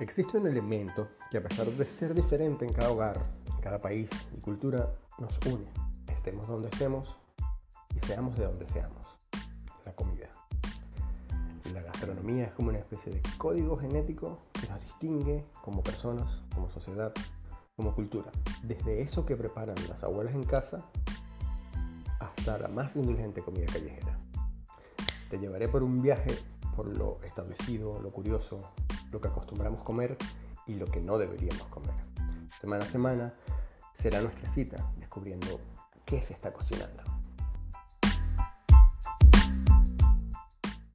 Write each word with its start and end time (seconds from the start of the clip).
Existe 0.00 0.38
un 0.38 0.48
elemento 0.48 1.08
que 1.30 1.38
a 1.38 1.42
pesar 1.42 1.68
de 1.68 1.86
ser 1.86 2.14
diferente 2.14 2.66
en 2.66 2.72
cada 2.72 2.90
hogar, 2.90 3.24
en 3.46 3.60
cada 3.60 3.78
país 3.78 4.10
y 4.36 4.40
cultura, 4.40 4.92
nos 5.20 5.38
une, 5.46 5.68
estemos 6.08 6.48
donde 6.48 6.68
estemos 6.68 7.16
y 7.94 8.04
seamos 8.04 8.36
de 8.36 8.44
donde 8.44 8.66
seamos, 8.66 9.06
la 9.86 9.92
comida. 9.94 10.28
La 11.72 11.80
gastronomía 11.80 12.46
es 12.46 12.52
como 12.54 12.70
una 12.70 12.78
especie 12.78 13.12
de 13.12 13.22
código 13.38 13.76
genético 13.76 14.40
que 14.60 14.66
nos 14.66 14.82
distingue 14.82 15.44
como 15.62 15.80
personas, 15.80 16.42
como 16.52 16.68
sociedad, 16.70 17.12
como 17.76 17.94
cultura. 17.94 18.32
Desde 18.64 19.00
eso 19.00 19.24
que 19.24 19.36
preparan 19.36 19.76
las 19.88 20.02
abuelas 20.02 20.34
en 20.34 20.42
casa 20.42 20.84
hasta 22.18 22.58
la 22.58 22.68
más 22.68 22.96
indulgente 22.96 23.42
comida 23.42 23.66
callejera. 23.66 24.18
Te 25.30 25.38
llevaré 25.38 25.68
por 25.68 25.84
un 25.84 26.02
viaje 26.02 26.36
por 26.74 26.88
lo 26.88 27.20
establecido, 27.22 28.00
lo 28.00 28.10
curioso, 28.10 28.58
lo 29.14 29.20
que 29.20 29.28
acostumbramos 29.28 29.82
comer 29.84 30.16
y 30.66 30.74
lo 30.74 30.86
que 30.86 31.00
no 31.00 31.16
deberíamos 31.18 31.66
comer. 31.68 31.94
Semana 32.60 32.84
a 32.84 32.88
semana 32.88 33.34
será 33.94 34.20
nuestra 34.20 34.52
cita 34.52 34.92
descubriendo 34.98 35.60
qué 36.04 36.20
se 36.20 36.32
está 36.32 36.52
cocinando. 36.52 37.13